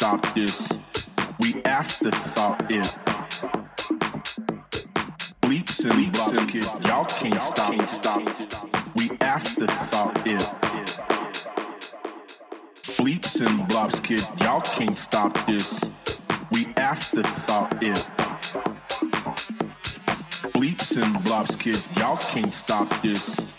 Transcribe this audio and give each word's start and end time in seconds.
stop 0.00 0.34
this. 0.34 0.78
We 1.40 1.60
afterthought 1.66 2.70
it. 2.70 2.86
Bleeps 5.42 5.84
and 5.84 6.10
blocks, 6.10 6.50
kid, 6.50 6.64
y'all 6.88 7.04
can't 7.04 7.42
stop 7.42 7.74
it. 7.74 7.90
Stop. 7.90 8.22
We 8.96 9.10
afterthought 9.20 10.26
it. 10.26 10.40
Bleeps 12.96 13.46
and 13.46 13.68
blobs, 13.68 14.00
kid, 14.00 14.26
y'all 14.40 14.62
can't 14.62 14.98
stop 14.98 15.34
this. 15.46 15.90
We 16.50 16.68
afterthought 16.78 17.82
it. 17.82 18.02
Bleeps 20.54 20.96
and 20.96 21.24
blobs, 21.24 21.56
kid, 21.56 21.78
y'all 21.98 22.16
can't 22.16 22.54
stop 22.54 22.88
this. 23.02 23.49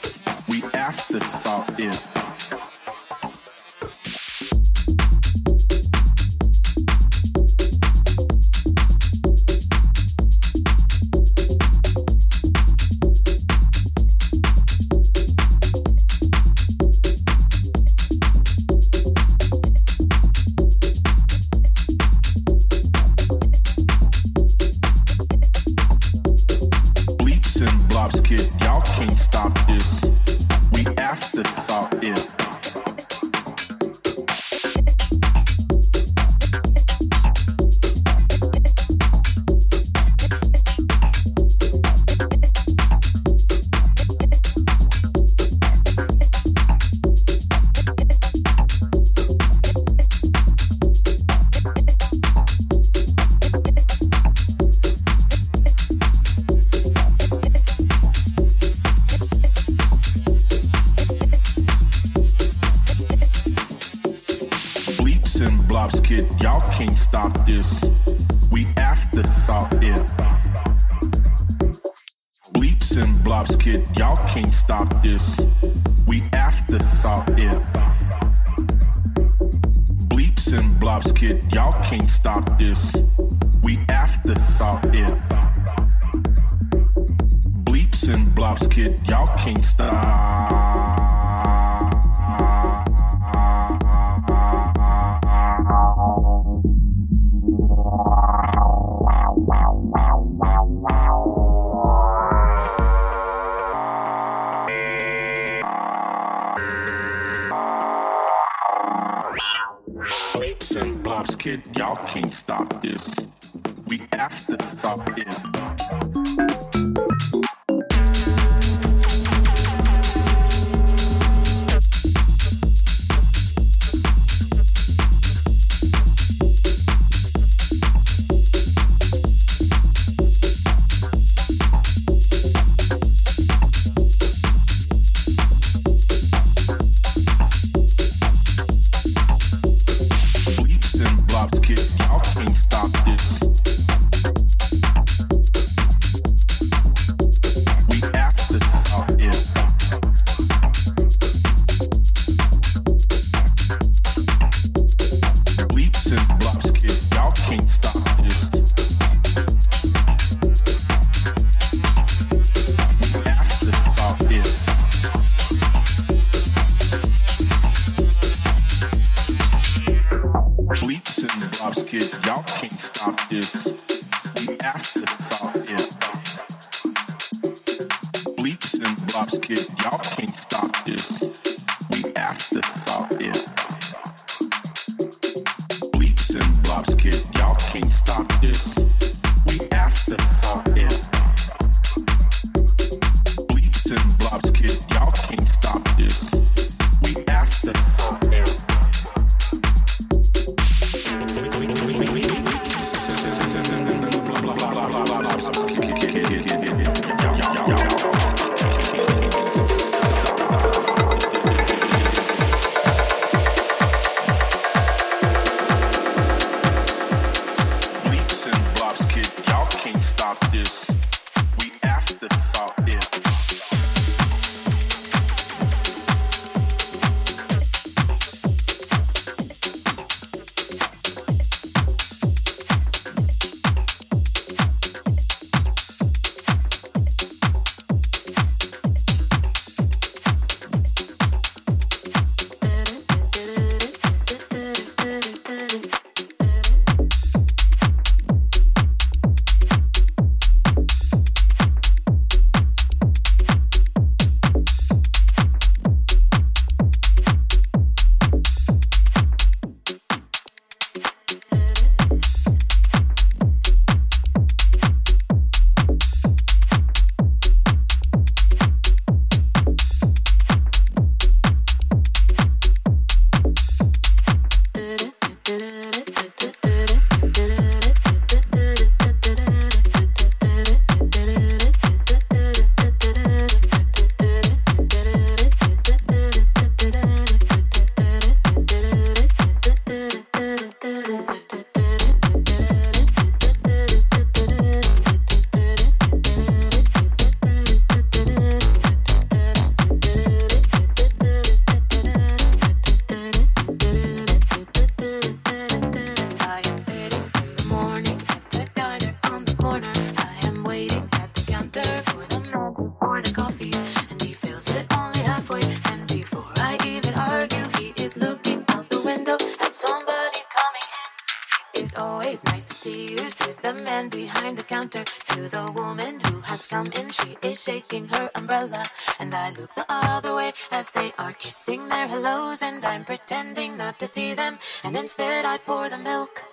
shaking 327.62 328.08
her 328.08 328.30
umbrella. 328.34 328.90
And 329.20 329.34
I 329.36 329.52
look 329.52 329.74
the 329.76 329.86
other 329.88 330.36
way 330.36 330.54
as 330.72 330.92
they 330.92 331.14
are 331.18 331.34
kissing 331.34 331.90
their 331.90 332.08
hellos, 332.08 332.62
and 332.62 332.84
I'm 332.84 333.06
pretending 333.06 333.78
not 333.78 334.00
to 334.00 334.08
see 334.08 334.34
them. 334.34 334.58
And 334.84 334.98
instead, 334.98 335.46
I 335.46 335.58
pour 335.58 335.90
the 335.90 335.98
milk. 335.98 336.44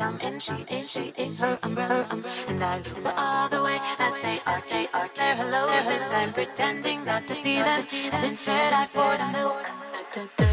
scum 0.00 0.18
and 0.22 0.42
she 0.42 0.56
is 0.76 0.90
she 0.90 1.12
is 1.16 1.40
her 1.40 1.58
umbrella. 1.62 2.06
And 2.48 2.62
I 2.64 2.78
look 2.78 3.02
the 3.02 3.14
other 3.16 3.62
way 3.62 3.78
as 3.98 4.20
they 4.20 4.38
are 4.46 4.62
they 4.70 4.86
are 4.94 5.08
their 5.16 5.34
hellos. 5.34 5.88
And 5.96 6.12
I'm 6.20 6.32
pretending 6.32 7.04
not 7.04 7.28
to 7.28 7.34
see 7.34 7.56
them. 7.56 7.82
And 8.12 8.24
instead 8.24 8.72
I 8.72 8.86
pour 8.86 9.16
the 9.16 9.28
milk. 9.38 10.49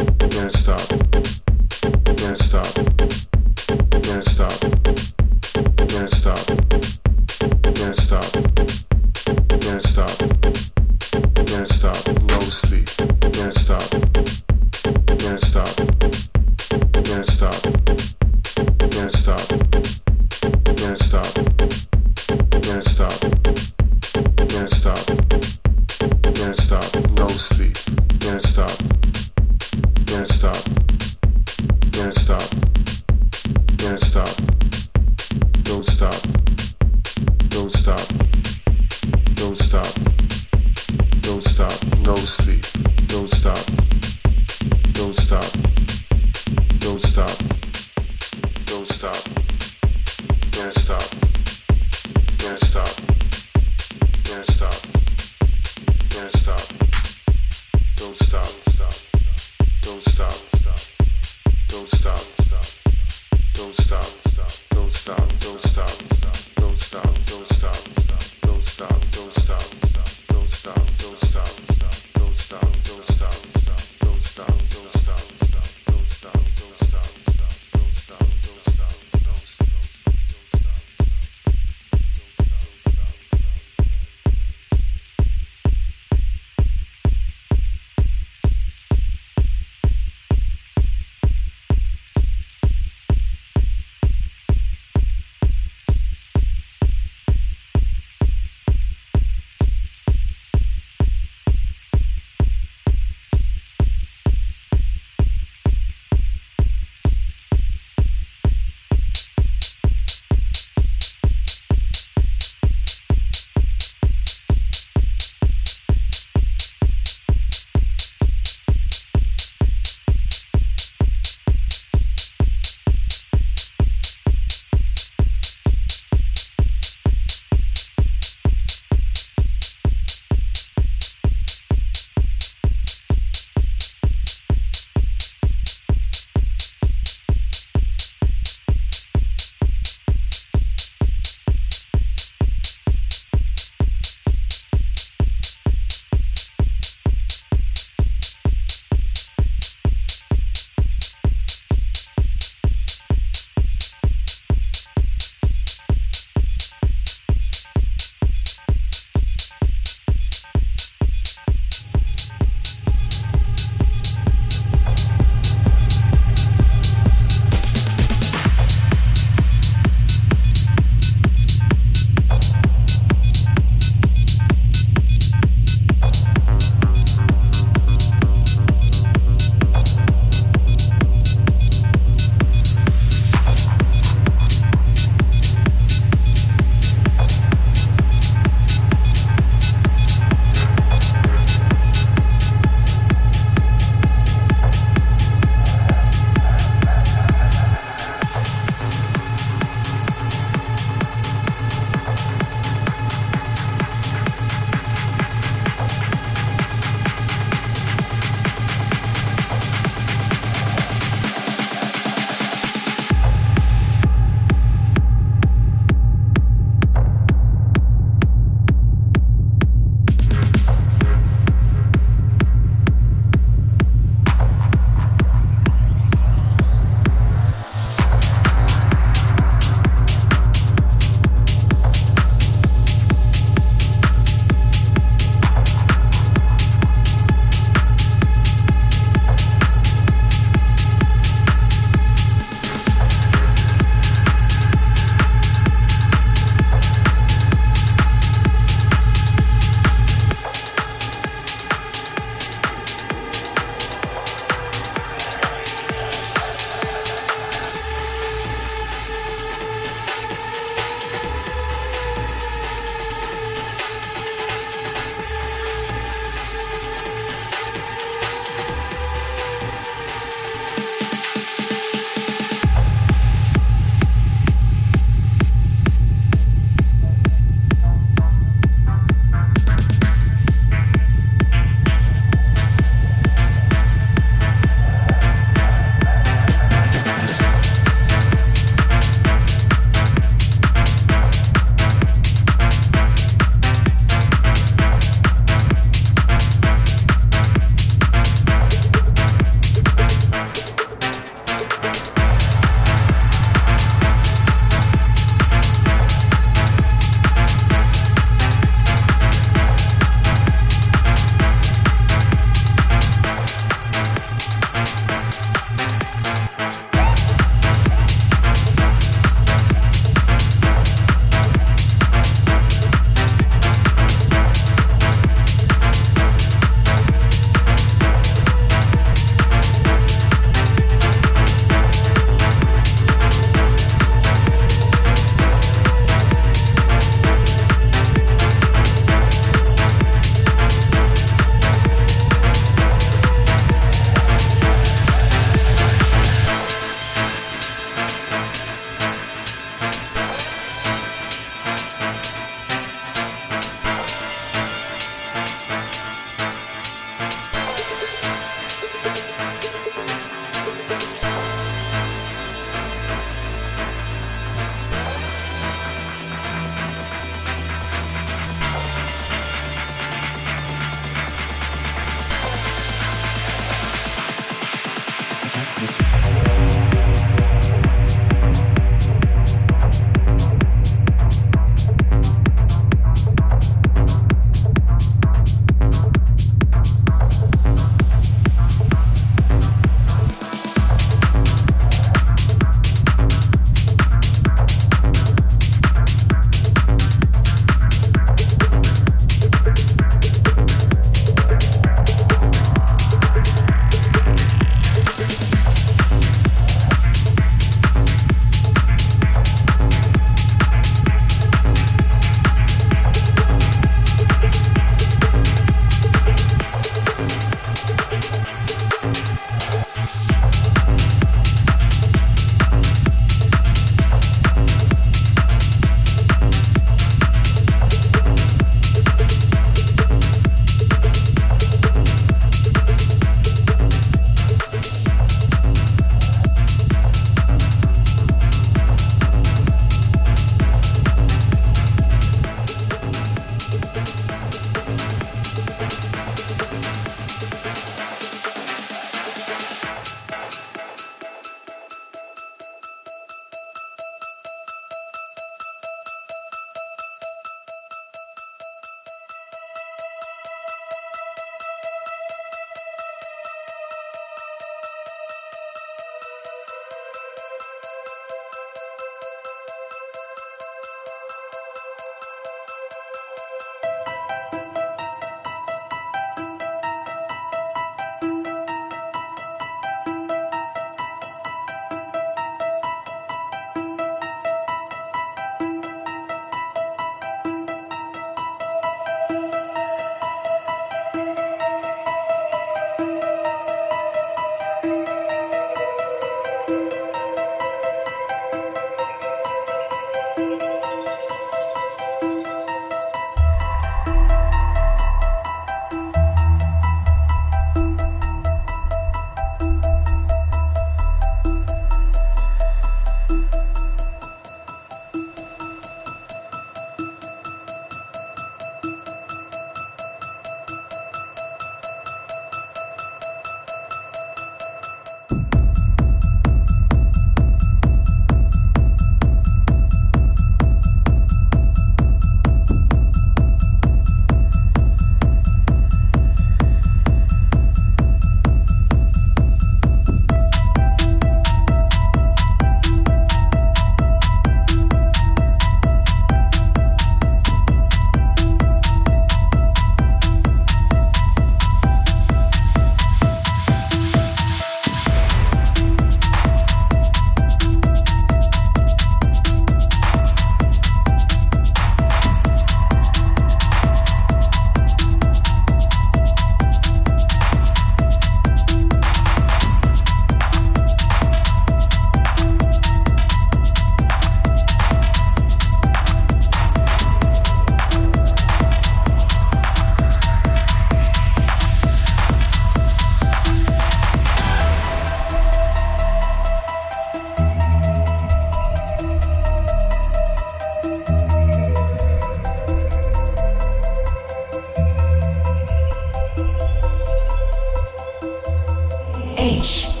Edge. 599.61 600.00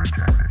Rejected, 0.00 0.49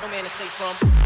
No 0.00 0.08
man 0.08 0.24
is 0.24 0.30
safe 0.30 0.50
from. 0.52 0.97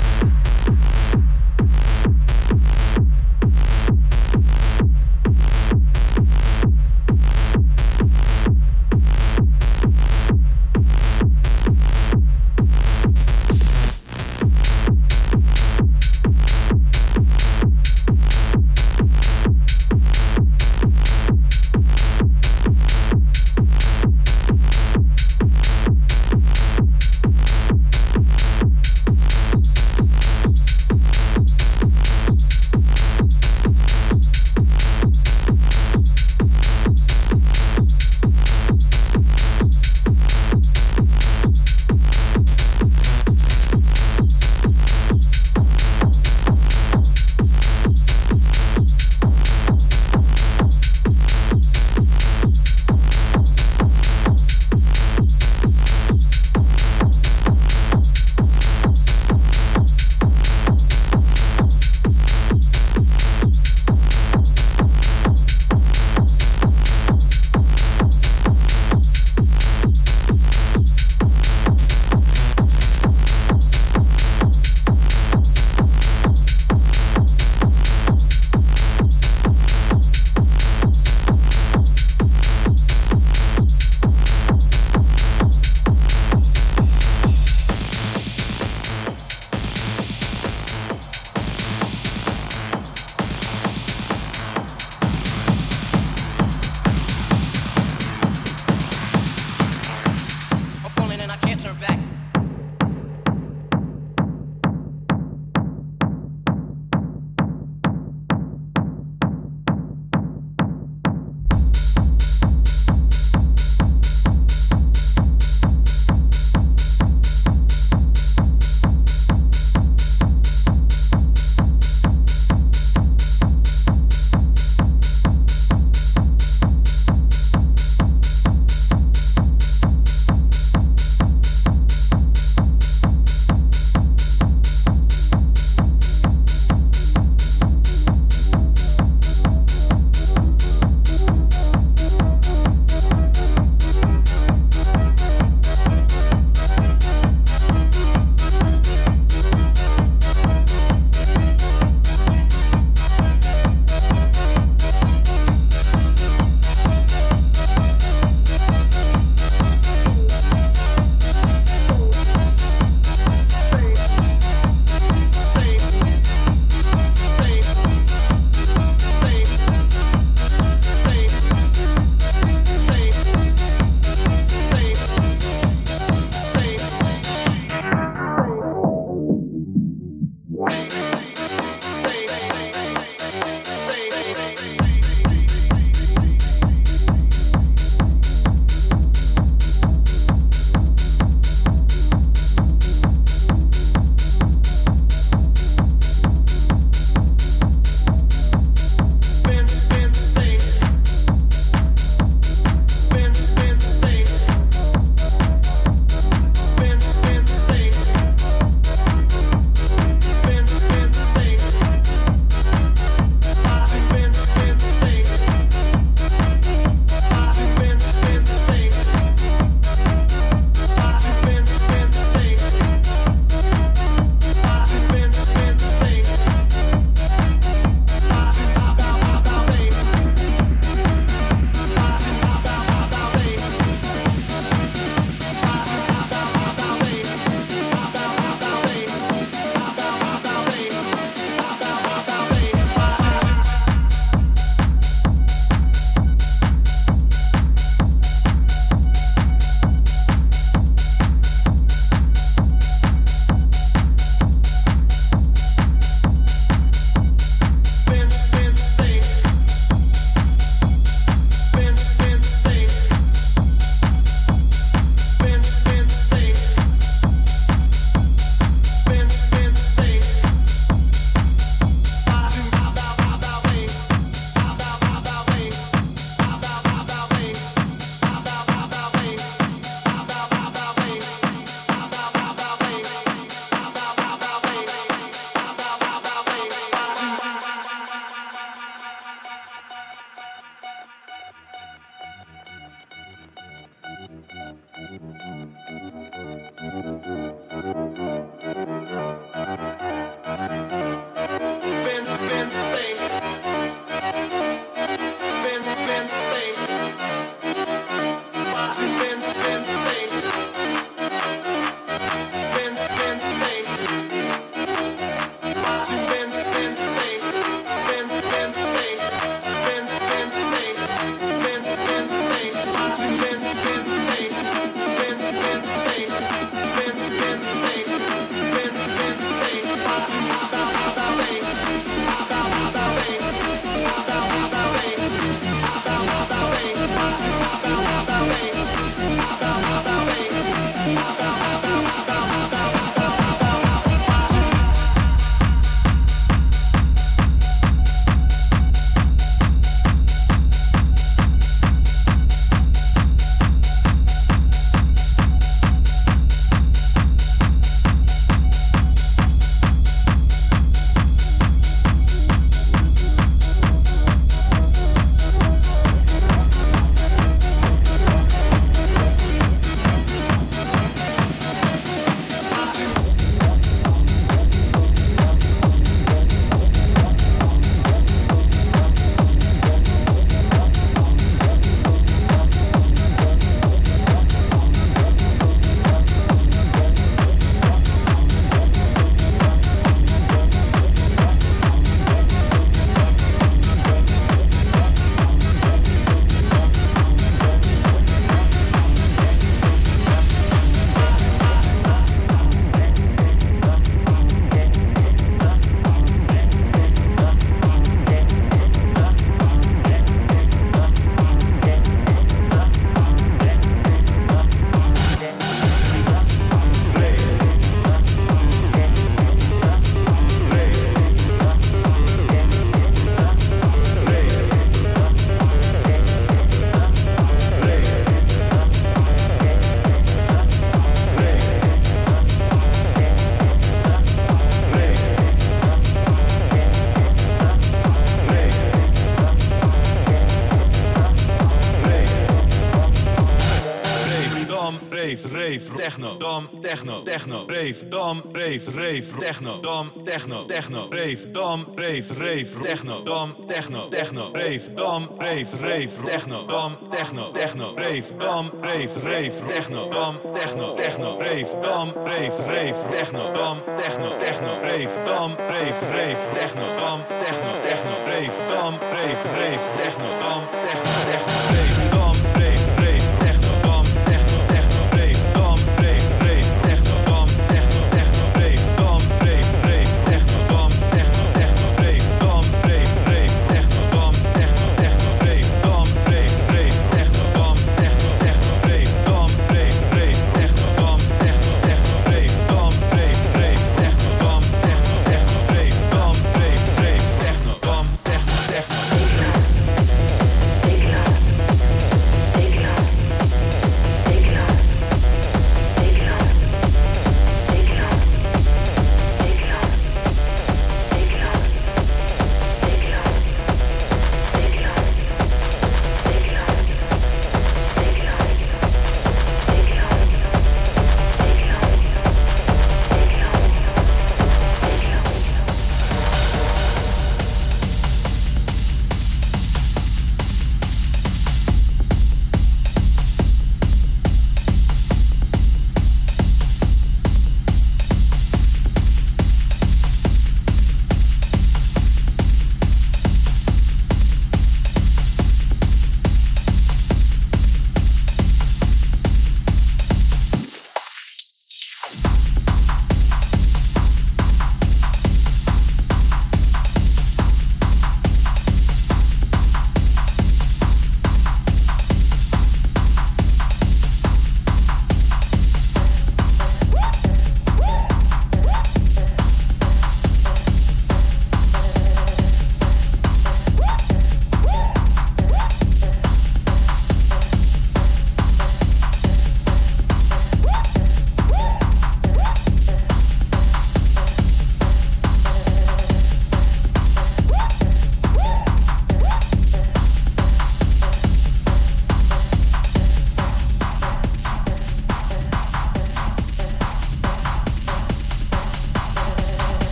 Rave, 447.83 448.09
dam, 448.09 448.43
rave, 448.53 448.89
rave, 448.95 449.27
techno, 449.39 449.81
dam, 449.81 450.13
techno, 450.25 450.65
techno, 450.67 451.09
rave, 451.11 451.47
dam, 451.53 451.87
rave, 451.97 452.25
rave, 452.39 452.69
techno, 452.83 453.23
dam, 453.25 453.55
techno, 453.69 454.09
techno, 454.09 454.51
rave, 454.55 454.89
dam, 454.95 455.29
rave, 455.39 455.67
rave, 455.81 456.09
techno, 456.25 456.67
dam, 456.67 456.97
techno, 457.11 457.51
techno, 457.53 457.95
rave, 457.97 458.31
dam, 458.39 458.71
rave, 458.83 459.11
rave, 459.25 459.53
techno, 459.67 460.09
dam, 460.11 460.35
techno, 460.55 460.95
techno, 460.95 461.39
rave, 461.39 461.71
dam, 461.83 462.09
rave, 462.27 462.57
rave, 462.69 462.95
techno, 463.11 463.53
dam, 463.53 463.77
techno, 463.99 464.29
techno, 464.39 464.71
rave, 464.83 465.15
dam, 465.27 465.51
rave, 465.73 466.01
rave, 466.17 466.39
techno, 466.55 466.87
dam, 466.97 467.19
techno, 467.45 467.71
techno, 467.83 468.15
rave, 468.31 468.57
dam, 468.71 468.95
rave, 469.15 469.43
rave, 469.59 469.81
techno, 469.99 470.42